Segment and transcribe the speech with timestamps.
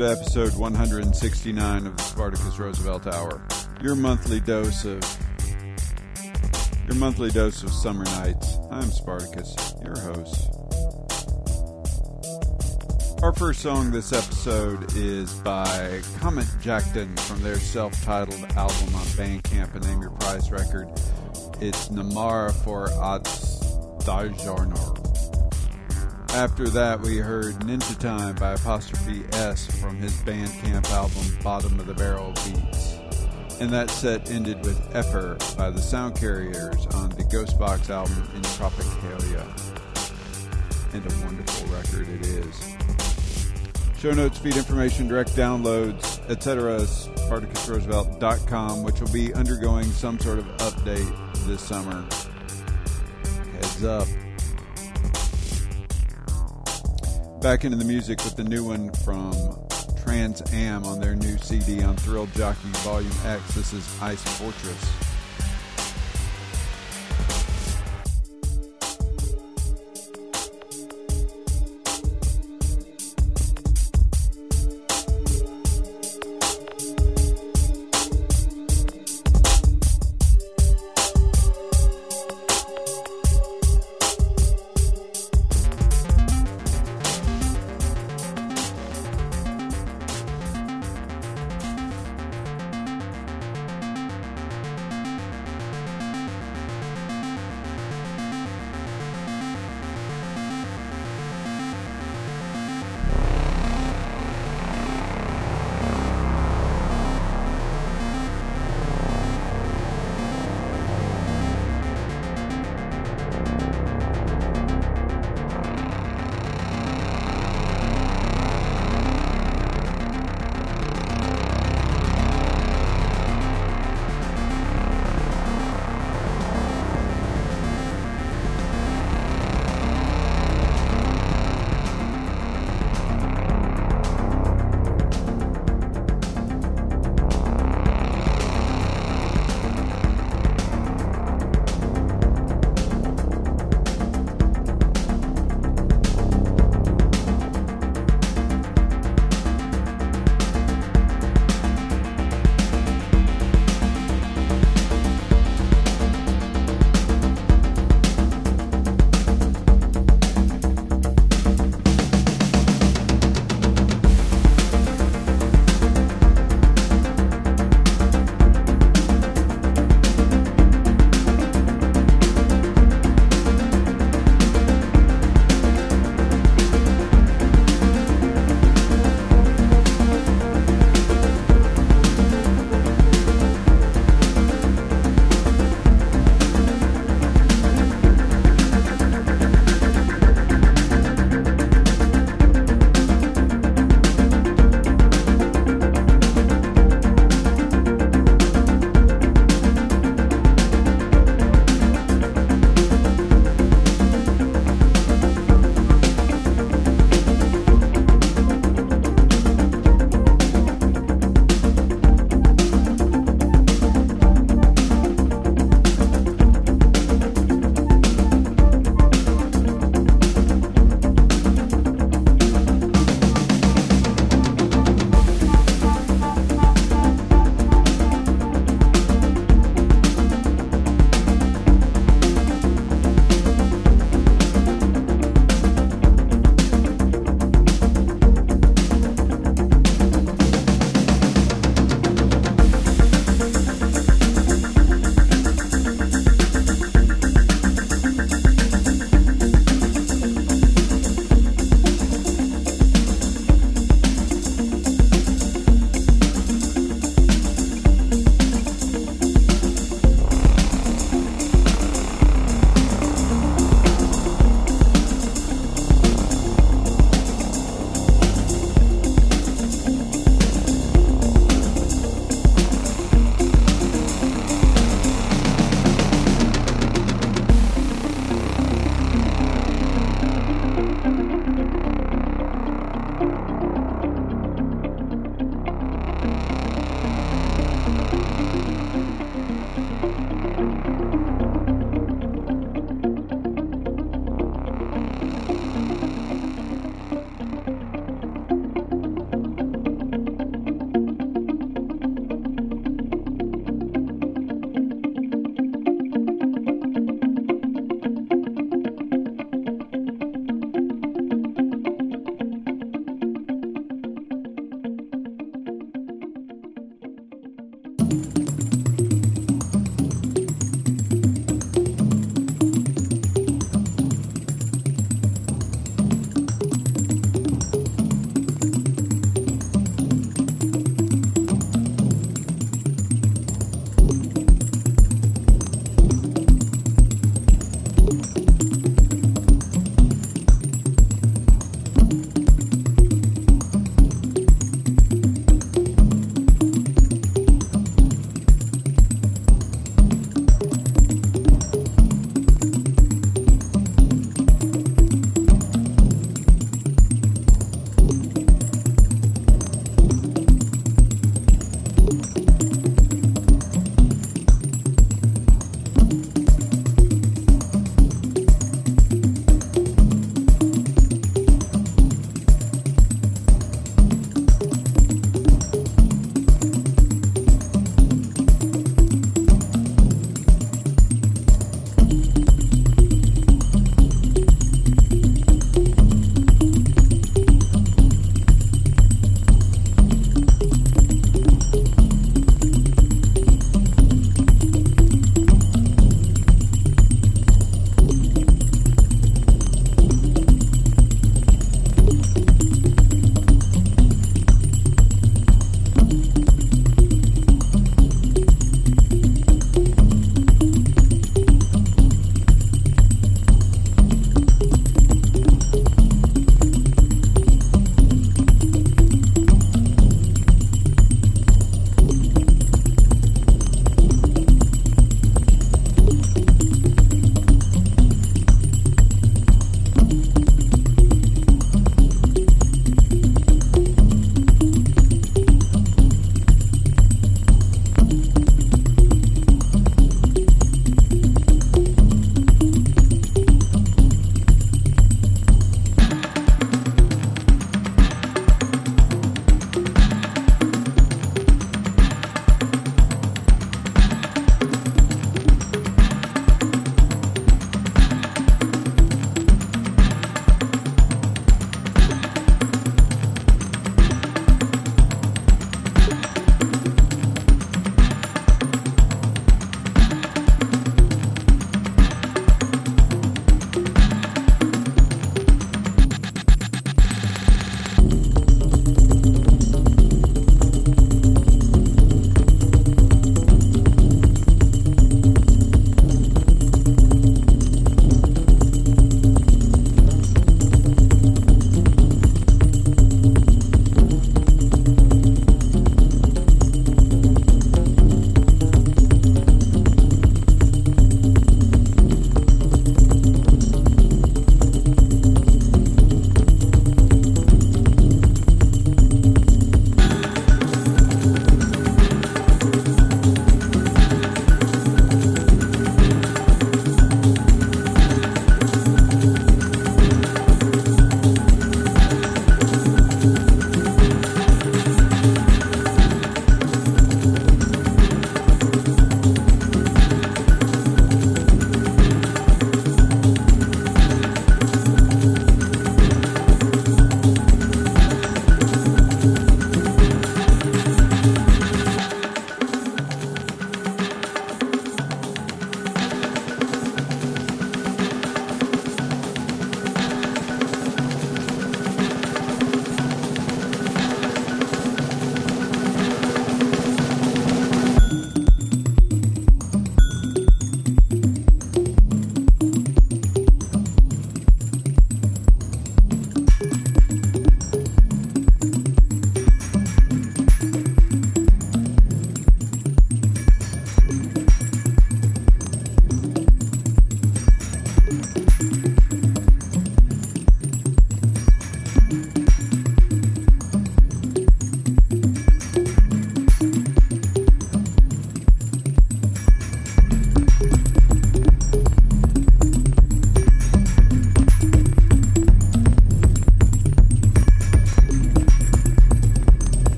[0.00, 3.46] To episode 169 of the Spartacus Roosevelt Hour.
[3.82, 4.98] Your monthly dose of
[6.86, 8.56] your monthly dose of summer nights.
[8.70, 9.54] I'm Spartacus,
[9.84, 10.48] your host.
[13.22, 19.74] Our first song this episode is by Comet Jackton from their self-titled album on Bandcamp
[19.74, 20.88] and Name Your Prize record.
[21.60, 24.99] It's Namara for Atsdajarnor.
[26.34, 31.86] After that, we heard Ninja Time by Apostrophe S from his Bandcamp album Bottom of
[31.86, 33.00] the Barrel Beats.
[33.60, 39.44] And that set ended with Effr by the Soundcarriers on the Ghostbox album Entropicalia.
[40.94, 42.76] And a wonderful record it is.
[43.98, 46.78] Show notes, feed information, direct downloads, etc.
[46.78, 51.12] SpartacusRoosevelt.com, which will be undergoing some sort of update
[51.44, 52.06] this summer.
[53.52, 54.06] Heads up.
[57.40, 59.32] Back into the music with the new one from
[59.96, 63.54] Trans Am on their new CD on Thrill Jockey Volume X.
[63.54, 65.09] This is Ice Fortress.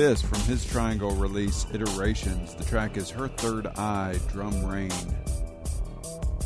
[0.00, 2.54] Fis from his Triangle release Iterations.
[2.54, 4.88] The track is Her Third Eye, Drum Rain.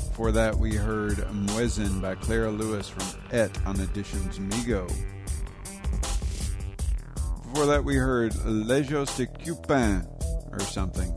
[0.09, 4.89] Before that, we heard Muezzin by Klara Lewis from Ett on Editions Mego.
[7.45, 10.05] Before that, we heard Lejos de Cupin
[10.51, 11.17] or something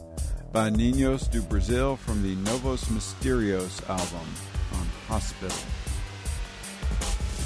[0.52, 4.28] by Ninos Du Brasil from the Novos Misterios album
[4.74, 5.58] on Hospital.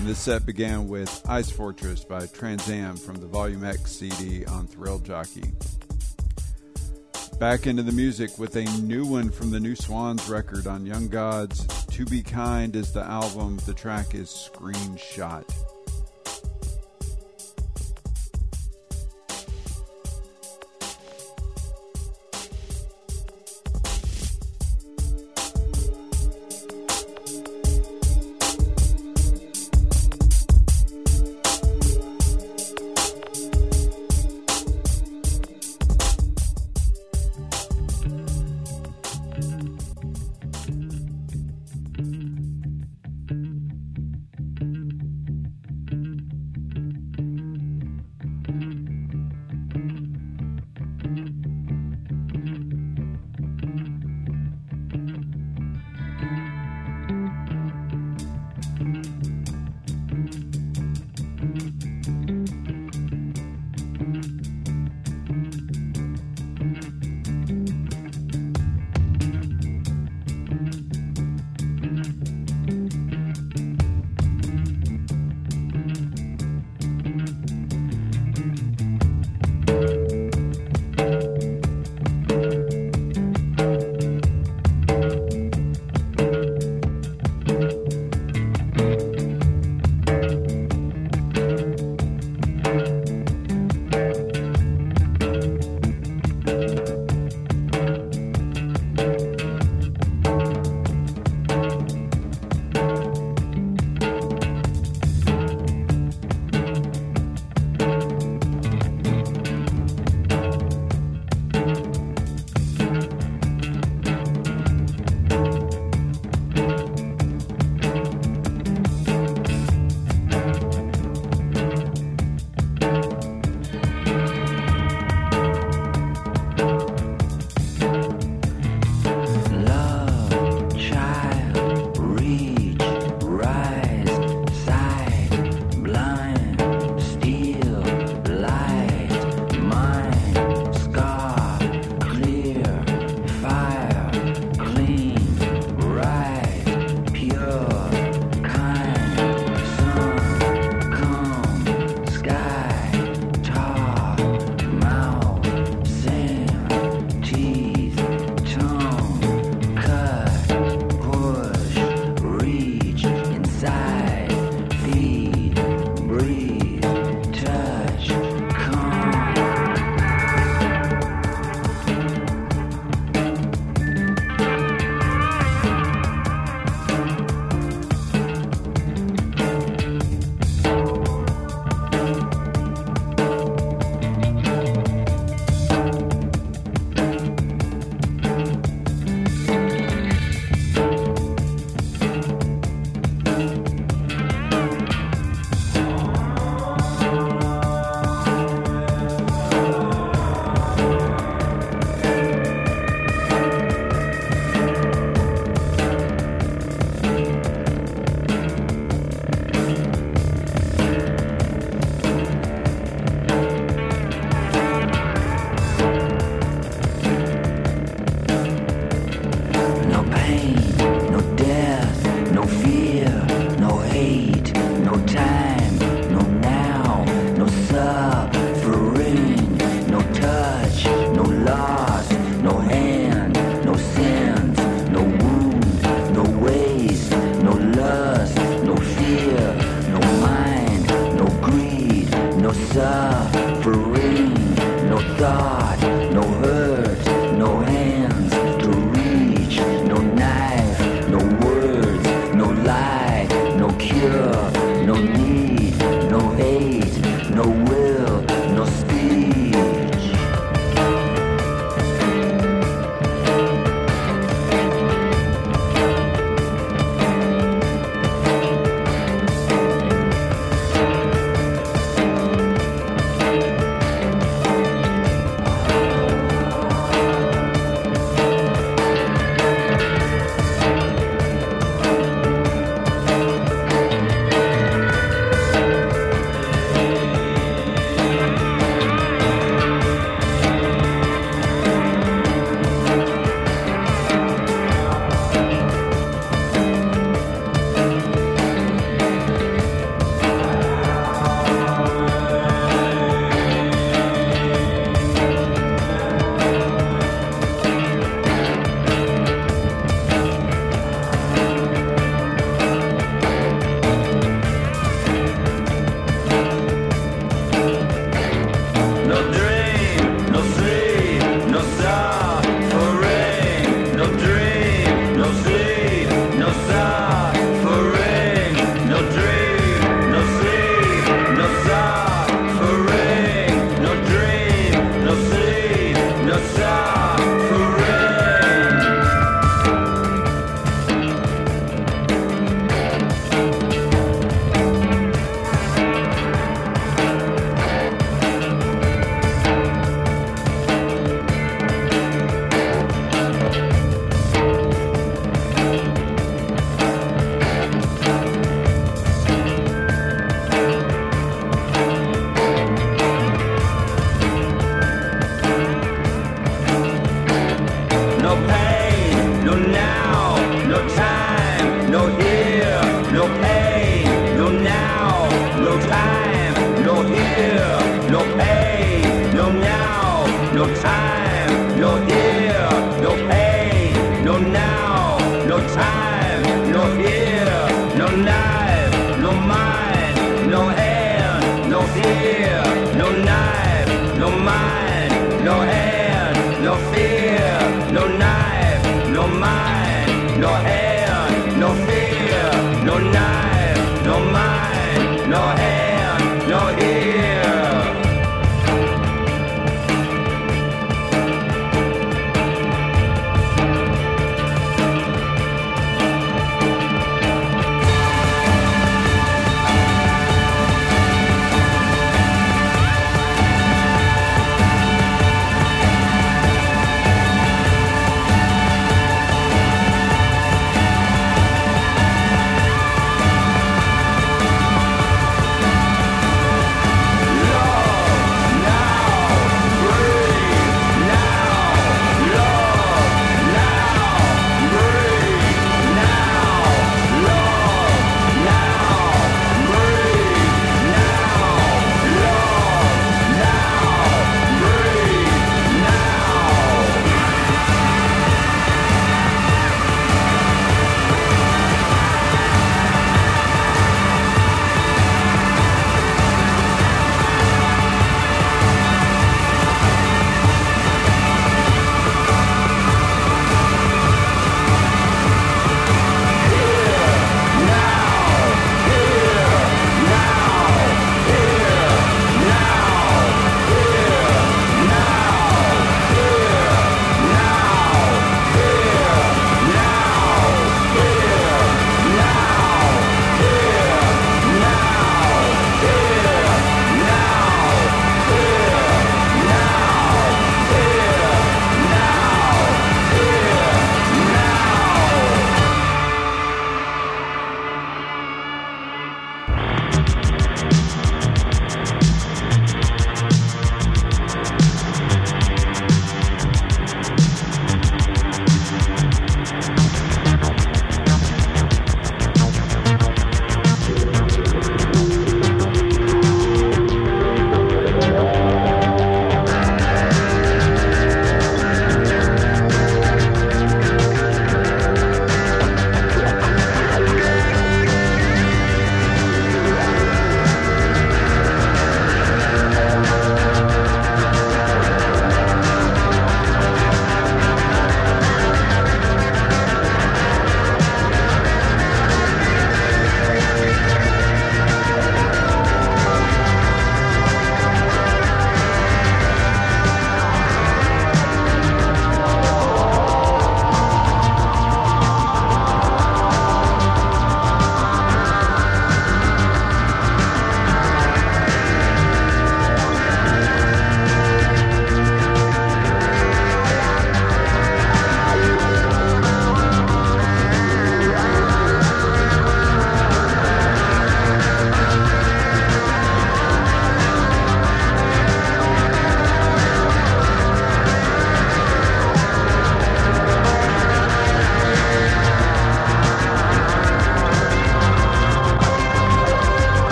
[0.00, 4.46] And this set began with Ice Fortress by Trans Am from the Volume X CD
[4.46, 5.52] on Thrill Jockey.
[7.38, 11.08] Back into the music with a new one from the New Swans record on Young
[11.08, 11.66] Gods.
[11.88, 13.58] To Be Kind is the album.
[13.66, 15.44] The track is Screenshot.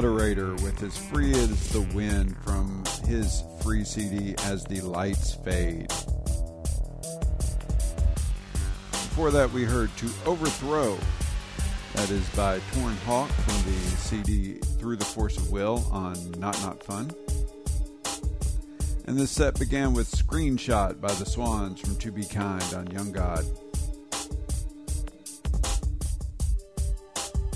[0.00, 5.88] Moderator with As Free as the Wind from his free CD As the Lights Fade.
[8.92, 10.96] Before that, we heard To Overthrow.
[11.96, 16.58] That is by Torn Hawk from the CD Through the Force of Will on Not
[16.62, 17.10] Not Fun.
[19.06, 23.12] And this set began with Screenshot by the Swans from To Be Kind on Young
[23.12, 23.44] God.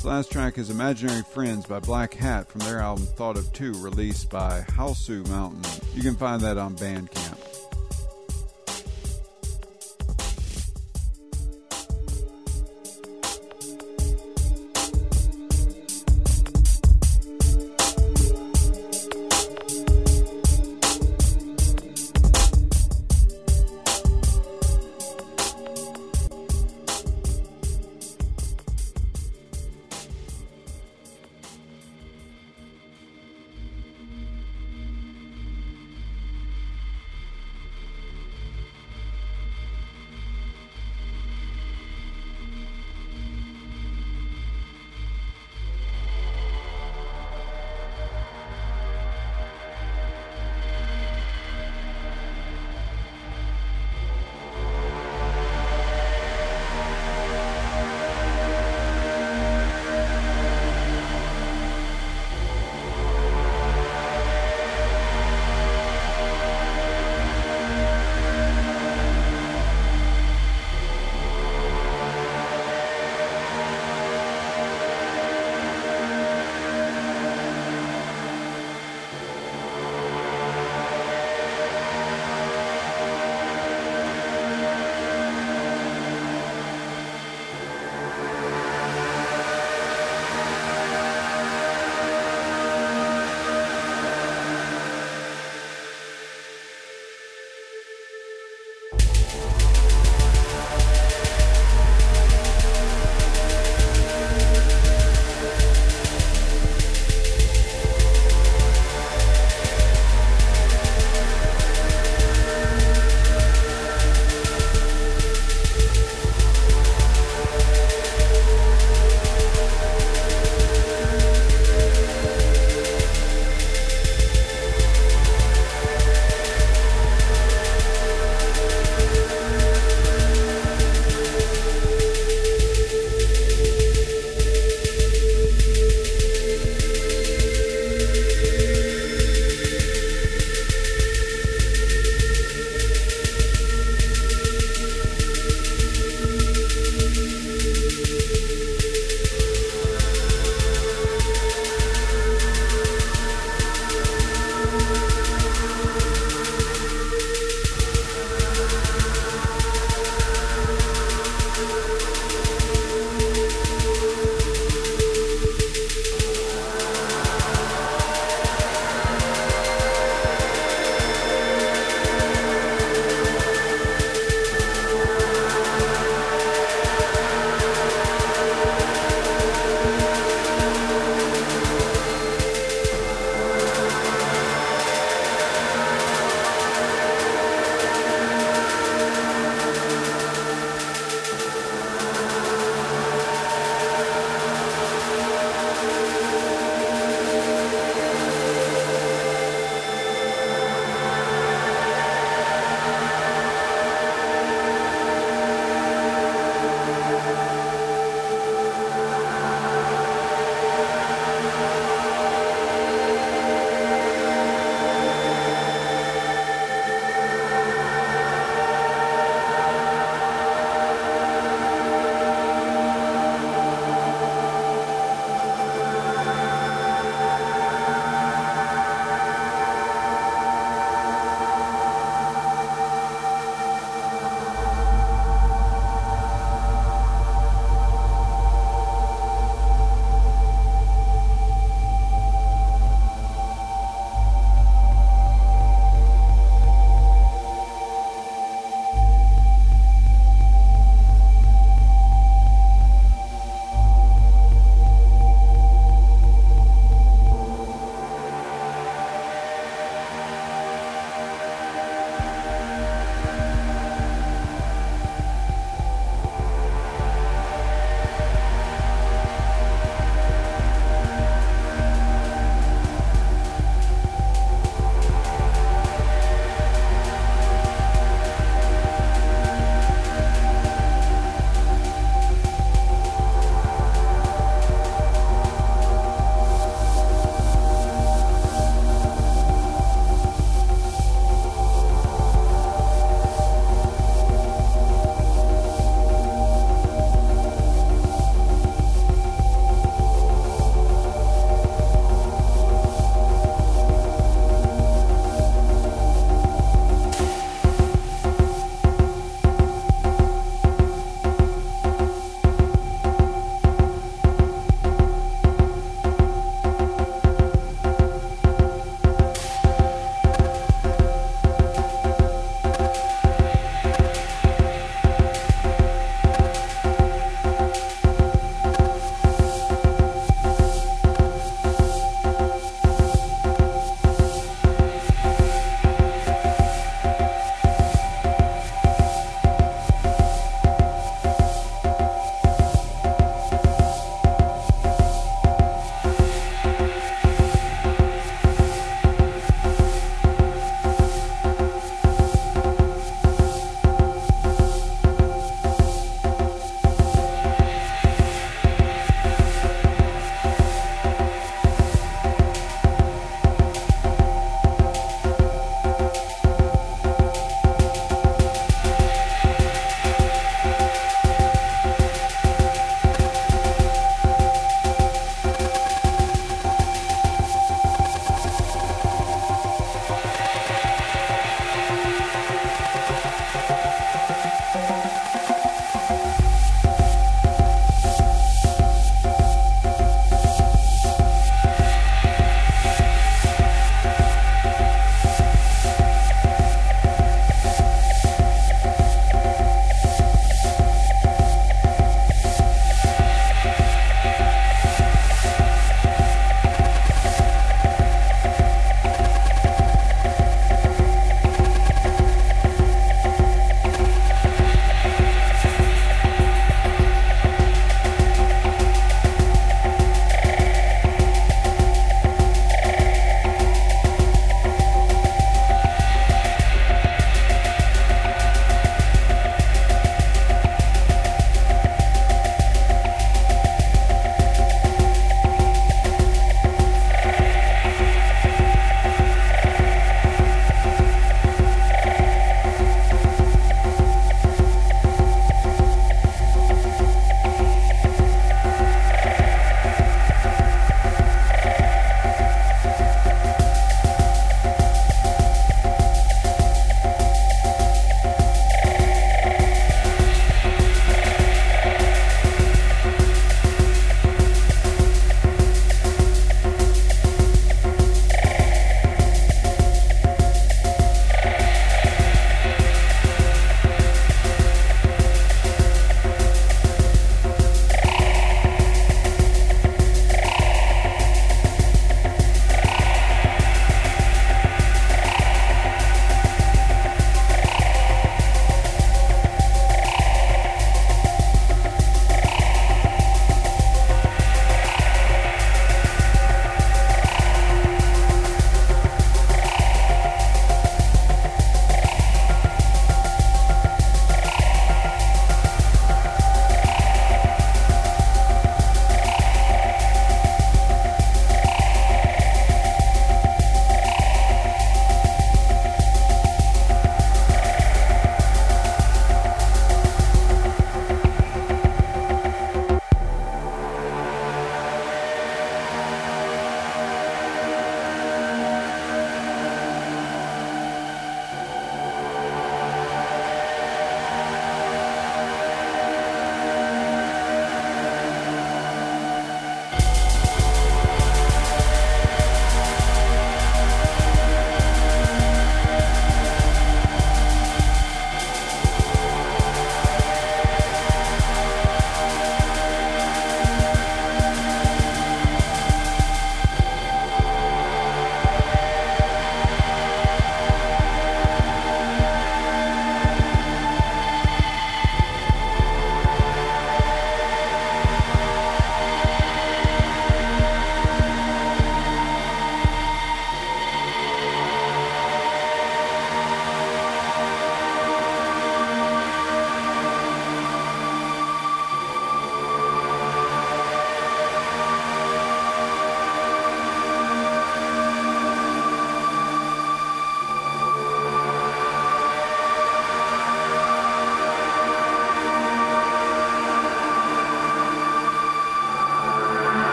[0.00, 3.74] This last track is Imaginary Friends by Black Hat from their album Thought of Two,
[3.82, 5.60] released by Hausu Mountain.
[5.94, 7.39] You can find that on Bandcamp.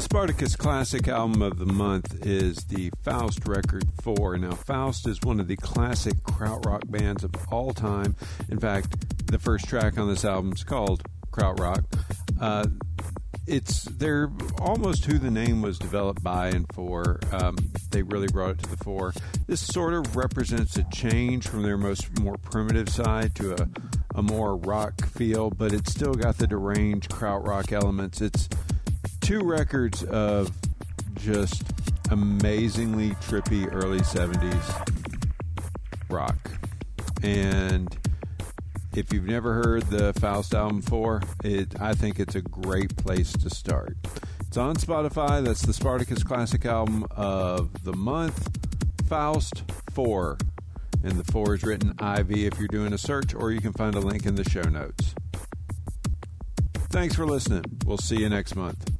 [0.00, 4.38] The Spartacus Classic album of the month is the Faust Record 4.
[4.38, 8.16] Now, Faust is one of the classic krautrock bands of all time.
[8.48, 11.84] In fact, the first track on this album is called Krautrock.
[12.40, 12.68] Uh,
[13.46, 14.30] it's they're
[14.62, 17.20] almost who the name was developed by and for.
[17.30, 17.56] Um,
[17.90, 19.12] they really brought it to the fore.
[19.48, 23.68] This sort of represents a change from their most more primitive side to a,
[24.14, 28.22] a more rock feel, but it's still got the deranged krautrock elements.
[28.22, 28.48] It's
[29.30, 30.50] two records of
[31.14, 31.62] just
[32.10, 34.90] amazingly trippy early 70s
[36.08, 36.50] rock.
[37.22, 37.96] And
[38.96, 43.32] if you've never heard the Faust album before, it, I think it's a great place
[43.34, 43.96] to start.
[44.48, 45.44] It's on Spotify.
[45.44, 48.48] That's the Spartacus Classic album of the month,
[49.06, 49.62] Faust
[49.92, 50.38] 4.
[51.04, 53.94] And the 4 is written IV if you're doing a search, or you can find
[53.94, 55.14] a link in the show notes.
[56.88, 57.62] Thanks for listening.
[57.86, 58.99] We'll see you next month.